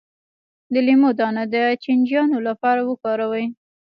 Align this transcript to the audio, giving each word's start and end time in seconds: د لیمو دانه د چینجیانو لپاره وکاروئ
د 0.73 0.75
لیمو 0.85 1.09
دانه 1.19 1.43
د 1.53 1.55
چینجیانو 1.83 2.37
لپاره 2.47 2.79
وکاروئ 2.89 3.45